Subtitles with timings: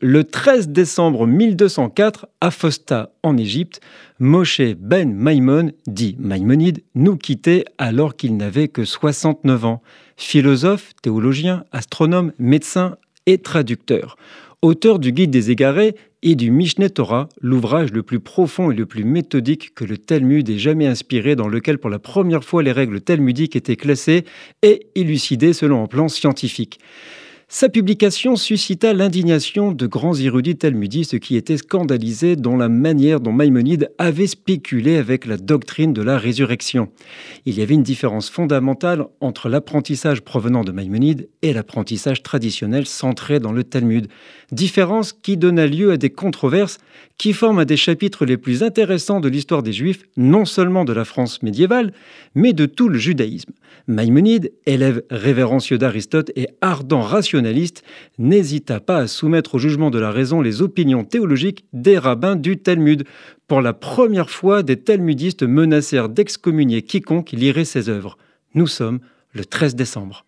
[0.00, 3.80] Le 13 décembre 1204, à Fosta, en Égypte,
[4.20, 9.82] Moshe ben Maimon, dit Maïmonide, nous quittait alors qu'il n'avait que 69 ans.
[10.16, 14.16] Philosophe, théologien, astronome, médecin et traducteur.
[14.62, 18.86] Auteur du Guide des égarés et du Mishneh Torah, l'ouvrage le plus profond et le
[18.86, 22.70] plus méthodique que le Talmud ait jamais inspiré, dans lequel pour la première fois les
[22.70, 24.24] règles talmudiques étaient classées
[24.62, 26.78] et élucidées selon un plan scientifique.
[27.50, 33.32] Sa publication suscita l'indignation de grands érudits talmudistes qui étaient scandalisés dans la manière dont
[33.32, 36.90] Maïmonide avait spéculé avec la doctrine de la résurrection.
[37.46, 43.40] Il y avait une différence fondamentale entre l'apprentissage provenant de Maïmonide et l'apprentissage traditionnel centré
[43.40, 44.08] dans le Talmud.
[44.52, 46.76] Différence qui donna lieu à des controverses
[47.16, 50.92] qui forment un des chapitres les plus intéressants de l'histoire des Juifs, non seulement de
[50.92, 51.92] la France médiévale,
[52.34, 53.52] mais de tout le judaïsme.
[53.86, 57.00] Maïmonide, élève révérencieux d'Aristote et ardent
[58.18, 62.58] n'hésita pas à soumettre au jugement de la raison les opinions théologiques des rabbins du
[62.58, 63.04] Talmud.
[63.46, 68.18] Pour la première fois, des talmudistes menacèrent d'excommunier quiconque lirait ses œuvres.
[68.54, 69.00] Nous sommes
[69.32, 70.24] le 13 décembre.